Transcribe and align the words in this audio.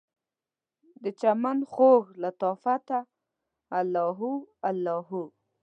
دچمن 1.03 1.57
خوږ 1.71 2.03
لطافته، 2.23 2.97
الله 3.79 4.07
هو 4.19 4.31
الله 4.69 4.99
هو 5.09 5.23